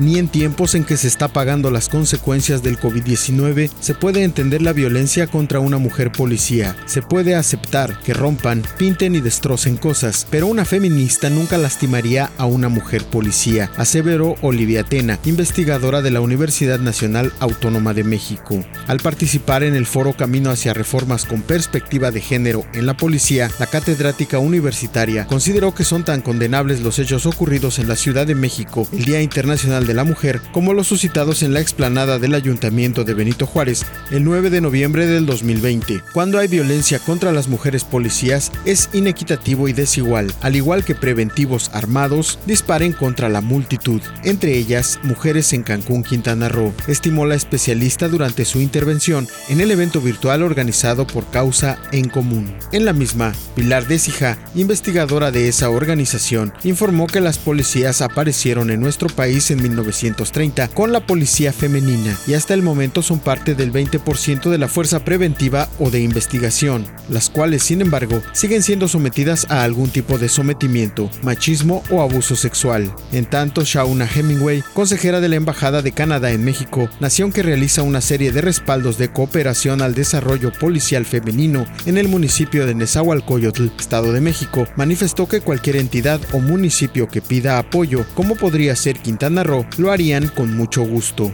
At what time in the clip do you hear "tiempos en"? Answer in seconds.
0.28-0.84